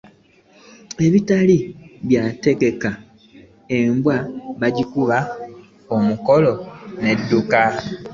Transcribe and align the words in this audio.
Ebitali 1.05 1.57
byetegeke, 2.07 2.91
embwa 3.79 4.17
bajikuba 4.59 5.17
omukalo 5.95 6.53
edduka. 7.09 7.61